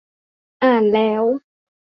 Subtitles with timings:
[0.63, 1.23] อ่านแล้ว